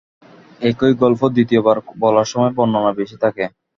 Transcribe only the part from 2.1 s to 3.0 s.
সময় বর্ণনা